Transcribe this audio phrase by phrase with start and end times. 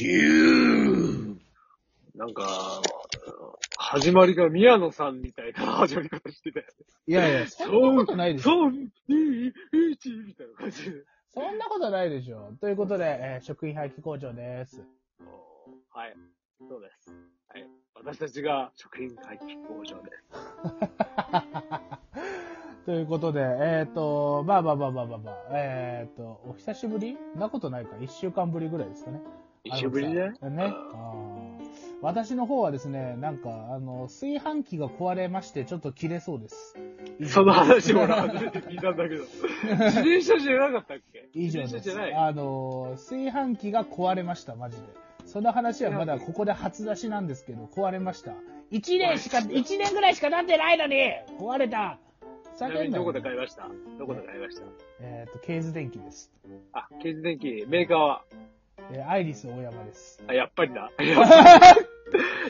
[0.00, 1.36] ヒュー
[2.14, 2.80] なんか、
[3.76, 6.72] 始まりが宮野さんみたいな始まり方してたよね。
[7.06, 8.68] いやいや、そんなことないでしょ。
[8.70, 8.72] 3、2、
[9.10, 11.04] 1みたいな感じで。
[11.34, 12.54] そんなことないでしょ。
[12.62, 14.82] ということで、えー食品廃棄工場です。
[15.90, 16.16] はい。
[16.66, 17.12] そうです。
[17.48, 17.66] はい。
[17.94, 20.30] 私たちが食品廃棄工場です。
[22.86, 27.18] ということで、えっ、と、まあまあまあまあまあまあ、えっ、と、お久しぶり？
[27.34, 27.98] なことないか。
[28.00, 29.20] 一週間ぶりぐらいですかね。
[29.64, 30.32] 一週ぶりね。
[30.40, 30.74] あのね。
[32.02, 36.74] 私の方はですね、なんか、あの、炊飯器が壊れまして、ちょっと切れそうです。
[37.28, 39.24] その話も俺初めて聞いたんだけど。
[39.28, 41.28] 自転車じゃなかったっけ？
[41.34, 41.74] 以上です。
[41.74, 42.14] 自転車じゃない？
[42.28, 44.82] あの、炊飯器が壊れました、マジで。
[45.26, 48.32] その話はまだここで初出しなんですけど、壊れました。
[48.72, 50.96] 1年しか、1年ぐらいしか経ってないのに
[51.38, 51.98] 壊れた
[52.56, 53.68] ちなみにどこで買いました？
[53.98, 54.62] どこで買いました？
[55.02, 56.32] えっ、と、ケーズ電機です。
[56.72, 58.24] あ、ケージ電機、メーカーは？
[58.92, 60.22] えーアイリス大山です。
[60.26, 60.90] あ、やっぱりだ。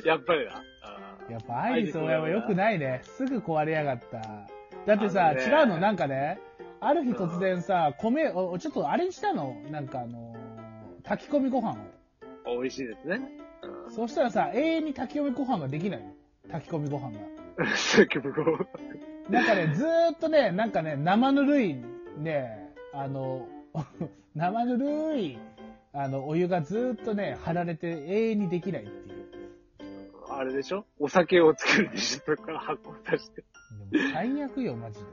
[0.05, 0.63] やっぱりだ。
[0.83, 3.01] あやっぱアイリス大山良くないね。
[3.03, 4.21] すぐ壊れやがった。
[4.87, 5.79] だってさ、ね違うの？
[5.79, 6.41] なんかね、
[6.81, 9.55] ある日突然さ、米、おちょっとあれにしたの？
[9.71, 12.57] なんかあのー炊き込みご飯を。
[12.57, 13.21] ー美味しいですね。
[13.63, 16.13] うんそうしたらさ、永遠に炊き込みご飯ができないの。
[16.51, 17.11] 炊き込みご飯
[17.59, 17.67] が。
[17.77, 18.59] さっき僕も
[19.29, 21.75] なんかね、ずーっとね、なんかね、生ぬるい、
[22.19, 23.49] ね、あの、
[24.35, 25.39] 生ぬるい、
[25.93, 29.21] あの、お湯がずーっとね、張られて永遠にできないっていう。
[30.29, 30.85] あれでしょ？
[31.01, 33.43] お酒を作るでしょそこから発酵させて。
[33.91, 35.07] でも最悪よ、マジで。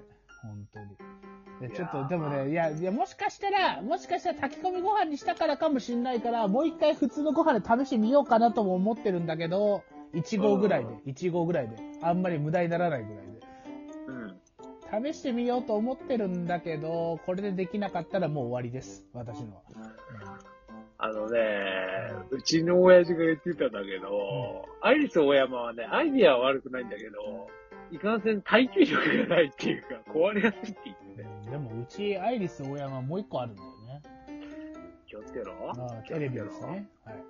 [0.43, 1.69] 本当に。
[1.69, 9.83] でちょっと、でもね、いや、いや、もしかしたら、もしかしたら炊き込みご飯にしたからかもしんないから、もう一回普通のご飯で試してみようかなとも思ってるんだけど、
[10.13, 13.39] 1合ぐらいで、1合ぐらいで、あんまり無駄にならないぐらいで。
[14.99, 15.13] うん。
[15.13, 19.61] 試してみようと思ってるんだけど、これでできなかったらもう終わりです、私のは。
[20.99, 21.39] あのね、
[22.31, 27.47] うちの親父が言ってたんだけど、アイリス大山はね、アイディアは悪くないんだけど、
[27.91, 31.51] いかんせん耐久力がないっていうか、壊れやすいって言ってね。
[31.51, 34.01] でも、うち、アイリス大山もう一個あるんだよね。
[35.05, 35.53] 気をつけろ。
[35.69, 35.75] あ
[36.07, 36.87] テレビですね。
[37.05, 37.23] はい。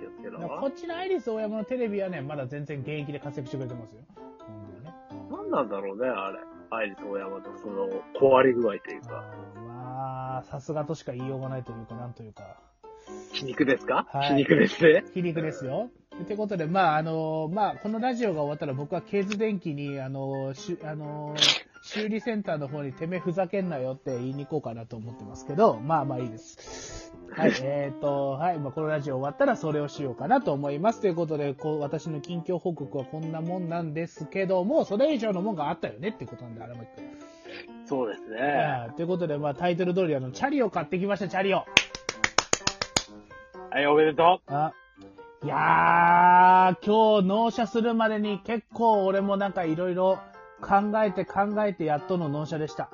[0.00, 0.40] 気をつけろ。
[0.40, 4.00] こっちのアイリス大山のテレビはね、まだ全然現役で活躍してくれてますよ。
[4.16, 4.26] 本
[4.72, 4.94] 当にね。
[5.30, 6.40] 何なんだろうね、あれ。
[6.70, 7.88] アイリス大山のその
[8.20, 9.24] 壊れ具合というか。
[10.42, 12.56] さすがとしか言いようがないというか、なんというか。
[13.32, 15.04] 皮肉ですか、はい皮肉ですね？
[15.14, 15.90] 皮肉ですよ。
[16.26, 21.34] ということで、まあ、あのまあ、このラジオが終わったら僕はケーズ電機に、あのしゅ、あの
[21.82, 27.12] 修理センターの方にてめえふざけんなよって言いに行こうかなと思ってますけど、まあまあいいです。
[27.36, 31.00] はい、 えっ、と、はい、まあ、このラジオ終わったらそれをしようかなと思います。
[31.00, 37.04] ということで、こう、私の近況報告はこんなもんなんですけども、それ以上のもんがあったよねってことなんで、荒牧君。
[37.84, 38.38] そうですね。
[38.38, 41.64] はいということで、まあ、タイトル通り、あの、チャリを買ってきました、チャリを。
[43.70, 44.72] はい、おめでとあ、
[45.42, 50.20] いやー、今日納車するまでに結構俺もなんかいろいろ
[50.62, 52.88] 考えて考えてやっとの納車でした。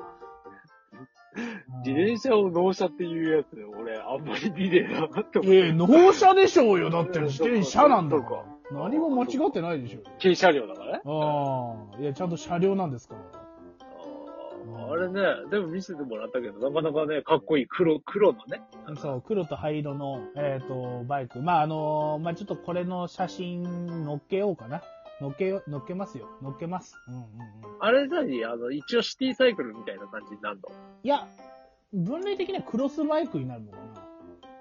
[1.36, 1.38] う。
[1.86, 3.48] 自転車を納車っていうやつ、
[3.78, 6.90] 俺、あんまり見ねえなって思ええ納車でしょうよ。
[6.90, 8.44] だって 自転車なんだか。
[8.70, 10.00] ら何も間違ってないでしょ。
[10.20, 11.02] 軽車両だからね。
[11.04, 13.48] ああ、いや、ちゃんと車両なんですから。
[14.90, 18.62] あれね、でも見せてもらったけど、なかなかね、かっこいい黒、黒のね。
[18.96, 21.40] そう、黒と灰色の、えっ、と、バイク。
[21.40, 24.82] まあ、あのーまあ、ちょっとこれの写真載っけようかな。
[25.20, 26.28] 載っけよ、載っけますよ。
[26.42, 26.94] 載っけます。
[27.08, 27.26] うんうんうん。
[27.80, 28.44] あれ何？
[28.44, 30.68] あの、一応シティサイクルみたいな感じになるの？
[31.02, 31.26] いや、
[31.92, 33.84] 分類的にはクロスバイクになるのかな。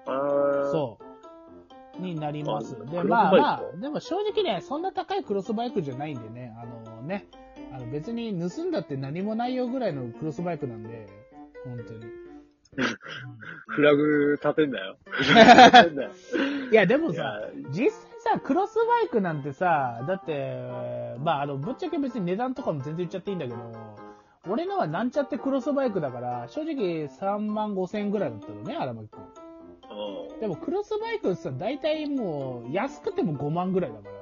[0.06, 2.02] あーそう。
[2.02, 2.76] になります。
[2.76, 3.08] で、あクロスバイク？
[3.08, 7.26] まあまあ、でも正直ね、そんな高いクロスバイクじゃないんでね、あのね、
[7.72, 11.06] あの別に盗んだって何もないよぐらいのクロスバイクなんで、
[11.64, 12.06] 本当に。
[13.66, 14.96] フラグ立てんだよ。
[15.06, 16.10] フラグ立てんだよ。
[16.70, 20.60] いや、でもいやさ、実際さ、クロスバイクなんてさ、だって、
[21.22, 23.58] まあ、あの、ぶっちゃけ別に値段とかも全然言っちゃっていいんだけど、
[24.48, 29.20] 俺のはなんちゃってクロスバイクだから、正直3万5千円ぐらいだったのね、荒牧くん。
[29.20, 34.18] うんでもクロスバイクさ、大体もう、安くても5万ぐらいだから。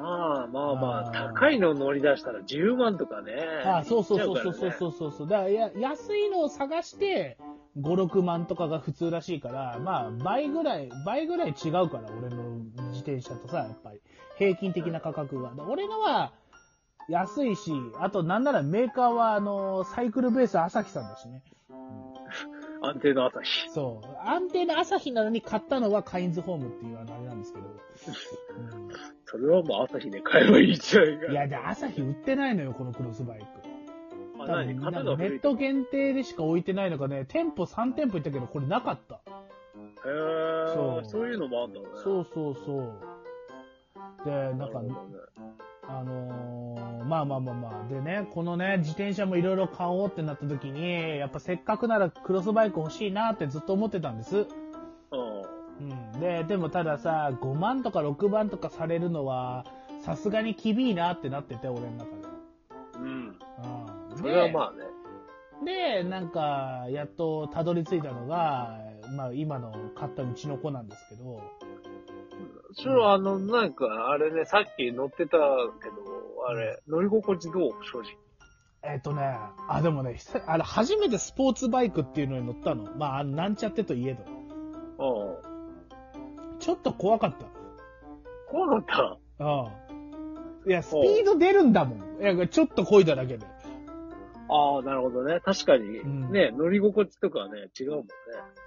[0.00, 3.34] まあまあまあ、高いの乗り出したら10万とかね。
[3.64, 4.72] あそうそうそうそうそうう。
[4.72, 5.28] そうそうそう。
[5.28, 7.36] だからや、安いのを探して、
[7.80, 12.42] 5、6万とかが普通らしいから、まあ、倍ぐらい、倍ぐらい違うから、俺の
[12.90, 14.00] 自転車とさ、やっぱり。
[14.36, 15.52] 平均的な価格が。
[15.54, 16.32] で俺のは、
[17.08, 21.42] 安いし、あとなんならメーカーは、あの、サイクルベース朝日さんだしね。
[22.82, 23.70] 安定の朝日。
[23.70, 24.28] そう。
[24.28, 27.66] 安定な朝日なのに買ったのはカインズホームっていうあのあれなんですけど。
[27.66, 27.70] う
[28.86, 28.88] ん
[29.24, 31.32] それはもう朝日で買えばいいじゃないか。
[31.32, 33.46] いや、で、朝日売ってないのよ、このクロスバイク。
[34.44, 34.66] あ、多何
[35.16, 39.16] ネット限定でしか置いてないのかね、店舗3店舗行ったけど、これなかった。
[39.16, 41.86] へへそうえ、そういうのもあんだね。
[42.02, 43.00] そうそうそう。
[44.24, 45.18] で、なんかなるほ、どね。
[45.88, 46.68] あのー
[47.08, 47.88] まあまあまあまあ。
[47.88, 54.36] でね、このね、自転車もいろいろ買おうってなった時に、やっぱせっかくならクロスバイク欲しいなってずっと思ってたんです。
[54.36, 55.42] うん。
[55.80, 56.20] うん。
[56.20, 59.64] で、でもたださ、5万とか6万とかされるのは、
[60.02, 62.17] さすがに厳いなってなってて、俺の中で。
[64.18, 64.84] それはまあね。
[65.64, 68.78] で、なんか、やっとたどり着いたのが、
[69.16, 71.40] まあ今の買ったうちの子なんですけど、
[72.74, 75.38] それはあの、なんか、あれね、さっき乗ってたけど、
[76.46, 77.72] あれ、乗り心地どう？
[77.84, 78.12] 正直。
[78.84, 79.36] えっ、とね、
[79.68, 82.84] あ、でもね、久あれ、初めてスポーツバイクっていうのに乗ったの。
[82.96, 84.22] まあなんちゃってといえど。
[85.04, 85.36] う
[86.56, 86.58] ん。
[86.60, 87.46] ちょっと怖かった。
[88.50, 89.18] こうなった？
[89.40, 89.44] う
[90.66, 90.70] ん。
[90.70, 91.98] いや、スピード出るんだもん。
[92.22, 93.46] いや、ちょっと漕いだだけで。
[94.48, 95.40] ああ、なるほどね。
[95.44, 98.06] 確かに、んね、乗り心地とかはね、違うもんね。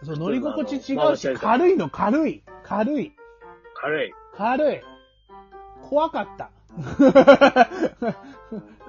[0.03, 2.43] そう、乗り心地違うし、軽いの、軽い。
[2.63, 3.13] 軽い。
[3.75, 4.13] 軽い。
[4.35, 4.81] 軽い。
[5.89, 6.51] 怖かった。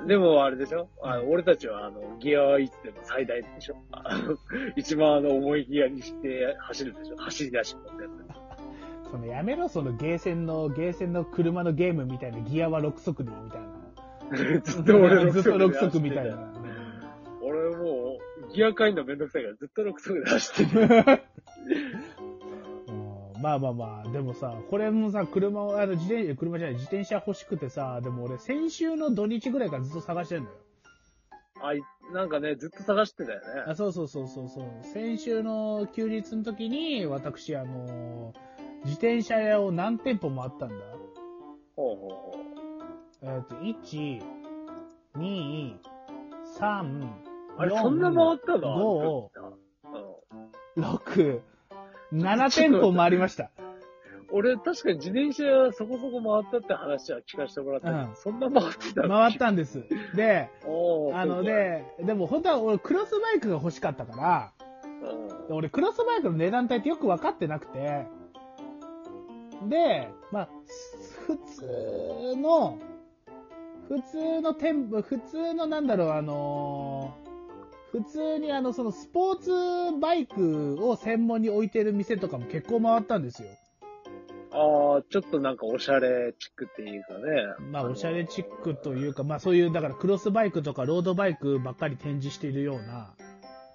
[0.06, 0.88] でもあれでしょ？
[1.02, 3.76] あの俺たちはあの、ギアはいつでも最大でしょ？
[3.92, 4.36] あ の
[4.76, 7.16] 一番あの、重いギアにして走るでしょ？
[7.16, 8.06] 走り出しもんね。
[9.10, 13.66] そのやめろ、そのゲーセンの、ゲーセンの車のゲームみたいな、ギアは6速でみたいな。
[14.64, 16.36] ずっと俺ずっと6速みたいな。
[18.54, 21.22] ギア変えるのめんどくさいからずっと6速で走ってる。
[22.88, 22.92] う
[23.38, 30.56] んまあまあまあ、でもさ、これもさ、車を、あの、自転車、車じゃない、自転車欲しくてさ、でも俺、先週の土日ぐらいからずっと探してんのよ。
[31.60, 31.82] あい、
[32.12, 33.74] なんかね、ずっと探してたよあ、ね。
[33.74, 34.64] そうそうそうそうそう。
[34.92, 38.32] 先週の休日の時に、私、あの、
[38.84, 40.74] 自転車屋を何店舗もあったんだ。
[41.74, 42.32] ほうほうほ
[43.22, 44.22] えっ、と、1、
[45.16, 45.76] 2、
[46.58, 47.21] 3、う。
[47.58, 49.30] あれ、そんな回ったの
[50.76, 51.40] ？5、6、
[52.12, 53.50] 7店舗回りました。
[54.34, 58.16] 俺、確かに自転車そこそこ回ったって話は聞かせてもらったけど、うん。
[58.16, 59.84] そんな回ってた回ったんです。
[60.16, 64.52] で、 おーあの、で、でも本当は俺クロスバイクが欲しかったから、
[65.02, 68.06] そうか俺クロスバイクの値段帯ってよく分かってなくて、
[69.68, 70.48] で、まあ、
[71.26, 72.78] 普通の、
[73.88, 77.31] 普通の店舗、普通のなんだろう、あのー
[77.92, 83.48] 普通にあの、そのスポーツバイクを専門に置いてる店とかも結構回ったんですよ。
[84.54, 87.20] ああ、ちょっとなんかおしゃれチックっていうかね。
[87.70, 93.14] まあ、のおしゃれチックというか、まあそういう、だからクロスバイクとかロードバイクばっかり展示しているような。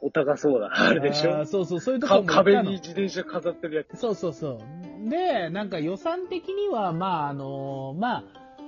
[0.01, 3.99] お高そうな、あれでしょそうそう、そういうところか壁も行ったのに自転車飾ってるやつ。
[3.99, 4.59] そうそうそ
[5.05, 5.09] う。
[5.09, 8.23] で、なんか予算的には、まあ、あのまあ、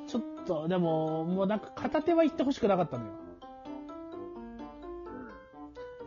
[0.08, 3.29] ちょっと、でも、もうなんか片手は行ってほしくなかったのよ。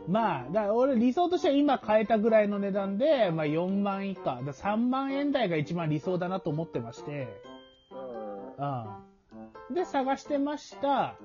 [0.07, 7.27] まあ、だ俺理想としては今変えたぐらいの値段で、まあ4万以下、だ3万円台が一番理想だなと思ってまして、
[7.91, 9.69] うん。
[9.69, 9.75] うん。
[9.75, 11.15] で、探してました。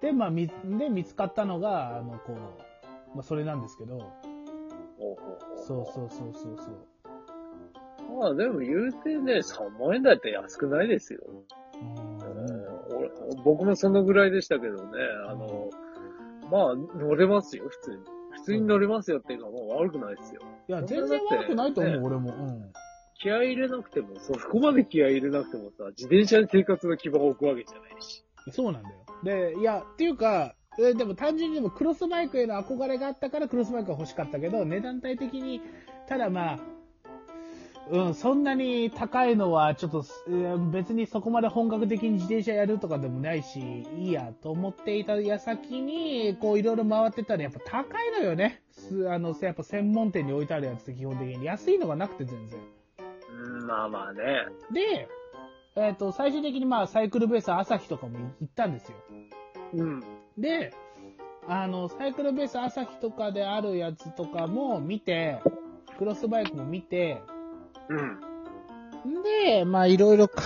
[0.00, 2.36] で、まあ、み、で、見つかったのが、あの、こう、
[3.14, 4.00] まあ、それなんですけど、
[5.66, 6.92] そうそうそうそうそう。
[8.18, 11.20] まあでも言うてね、3万円台って安くないですよ。
[11.80, 12.62] うんうん
[12.94, 13.10] 俺
[13.44, 14.90] 僕もそのぐらいでしたけどね、
[15.28, 15.70] あの、
[16.52, 17.96] まあ乗れますよ、普通に。
[18.32, 20.42] 普通に乗れますよっていうかもう悪くないですよ。
[20.68, 22.30] いや、全然悪くないと思う、ね俺も。
[22.30, 22.72] うん。
[23.14, 28.24] 気合い入れなくても、そこまで気合い入れなくてもさ、自転車で生活の基盤を置くわけじゃないし。
[28.50, 28.96] そうなんだよ。
[29.54, 35.62] で、いや、っていうか、えでも単純にでもクロスバイクへの憧れがあったからクロスバイクが欲しかったけど、値段帯的に、
[36.08, 36.58] ただまあ、
[37.90, 48.62] うん、そんなに高いのはちょっと、えー別にそこまで本格的に自転車やるとかでもないし、いいやと思っていた矢先に、こういろいろ回ってたらやっぱ高いのよね。
[48.70, 51.44] すあの、やっぱ専門店に置いてあるやつって基本的に。
[51.44, 52.60] 安いのがなくて全然。
[53.60, 54.22] うん、まあまあね。
[54.72, 55.08] で、
[55.74, 58.96] えっ、と、最終的にまあサイクルベース朝日とかも行ったんですよ。
[59.74, 60.04] うん。
[60.38, 60.72] で、
[61.48, 65.40] あの、サイクルベース朝日とかであるやつとかも見て、
[65.98, 67.20] クロスバイクも見て、
[67.88, 69.22] うん。
[69.22, 70.42] で、まあいろいろ考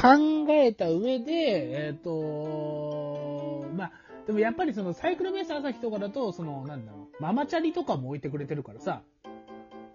[0.49, 3.93] えた上で、えっ、と、まあ、
[4.27, 9.03] でもやっぱりそのサイクルベース朝日とかだと、その、なんだろう、ママチャリとかも置いてくれてるからさ、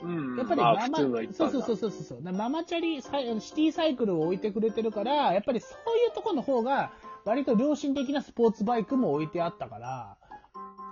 [0.03, 0.37] うん。
[0.37, 0.97] やっぱりまあママ、
[1.33, 2.21] そうそうそうそうそう。
[2.21, 6.91] ママチャリ、サイシティサイクルを置いてくれてるから、やっぱりそういうところの方が、
[7.25, 10.17] 割と良心的なスポーツバイクも置いてあったから、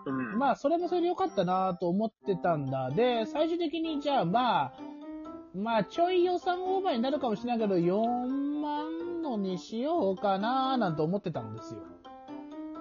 [0.06, 0.38] うん。
[0.38, 2.92] まあ、それもそれでよかったなと思ってたんだ。
[2.92, 4.74] で、最終的にじゃあ、まあ、
[5.56, 11.82] まあ、ちょい予算オーバーになるかもしれないけど、4万のにしようかななんて思ってたんですよ。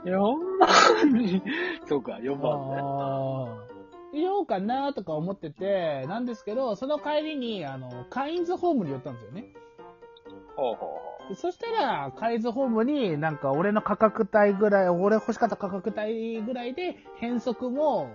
[0.05, 0.21] 4
[0.59, 1.43] 万に、
[1.87, 2.77] そうか、4万ね。
[2.81, 9.53] あようかなとか思ってて、なんですけど、その帰りに、あの、カインズホームに寄ったんですよね。
[10.57, 10.87] ほうほ
[11.27, 18.09] うでそしたら、カインズホームになんか俺の価格帯ぐらい、俺欲しかった価格帯ぐらいで、変速も、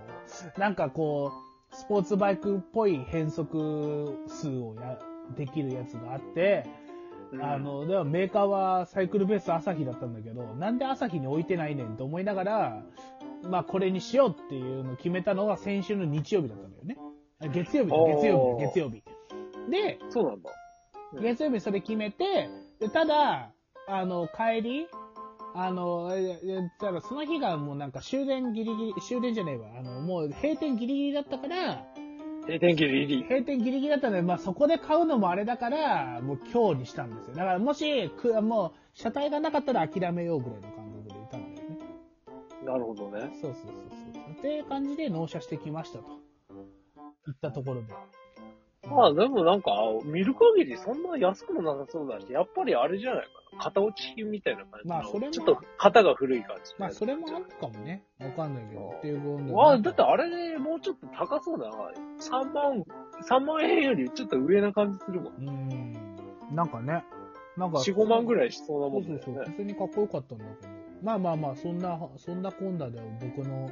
[0.58, 4.98] なんかこう、スポーツバイクっぽい変速数をや、
[5.36, 6.64] できるやつがあって。
[7.40, 12.82] あの、でもメーカーはサイクルベース朝日だったんだけど、なんで朝日に置いてないねんと思いながら、
[13.50, 16.96] まあこれにしようっていうのを決めたのが先週の日曜日だったんだよね。
[17.40, 19.02] あ月曜日だ、月曜日だ、月曜日。
[19.70, 20.50] で、うん、そうなんだ。
[21.14, 22.48] うん月曜日それ決めて、
[22.80, 23.52] でただ、
[23.86, 24.88] あの、帰り、
[25.56, 29.68] あの、ええただその日がもうなんか終電ギリギリ、終電じゃねえわ。
[29.78, 31.86] あの、もう閉店ギリギリだったから、
[32.46, 33.22] 閉店ギリギリ。
[33.22, 37.34] 閉店ギリギリだったので、まあそこで買うのもあれだから、もう今日にしたんですよ。
[37.36, 41.78] だからもし、くもう、車体がなかったら諦めようぐらいの感覚でいたんだよね。
[42.64, 43.30] なるほどね。
[43.40, 43.72] そうそうそう
[44.12, 44.32] そう。
[44.32, 46.04] っていう感じで納車してきましたと。
[47.26, 47.94] いったところで。
[48.88, 49.72] まあでもなんか、
[50.04, 53.64] 見る限りそんな安くもなさそうだし、やっぱりあれじゃないかな。
[53.64, 54.94] 型落ち品みたいな感じの。
[54.96, 56.72] まあそれもちょっと型が古い感じ。
[56.78, 58.04] まあそれもあるかもね。
[58.18, 58.94] わかんないけど。
[58.98, 61.70] っていうことでわあ、だってあれね、もうちょっと高そうな、
[62.20, 62.84] 3万、
[63.28, 65.34] 3万円よりちょっと上な感じするもん。
[65.34, 66.54] うーん。
[66.54, 67.04] なんかね。
[67.56, 67.78] なんか。
[67.78, 69.34] 4、5万ぐらいしそうなもそうんそうそう。
[69.34, 69.52] だよね。
[69.52, 70.72] 普通にかっこよかったんだけど。
[71.02, 73.70] まあまあまあ、そんな、そんなこんなで僕の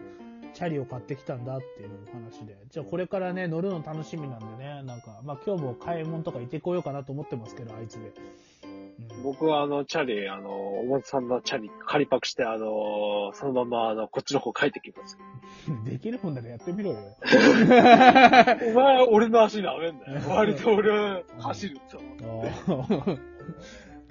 [0.54, 2.56] チャリを買ってきたんだっていう話で。
[2.70, 8.12] じゃあこれからね、乗るの楽しみなんでね、なんか、まあ今日も買い物とか行ってこようかなと思ってますけど、あいつで。
[9.16, 15.18] うん、僕はあの、チャリ、あの、おもつさんのチャリ借りパクして、あの、そのまま、あの、こっちの方帰ってきます。
[15.84, 16.98] できるもんならやってみろよ。
[18.68, 20.20] お前、俺の足舐めんなよ。
[20.28, 22.00] 割と俺、走るぞ。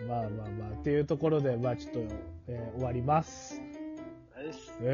[0.07, 1.99] まあまあまあ、っていうところで、まあちょっと、
[2.47, 3.61] えー終わります。
[4.43, 4.91] よしえー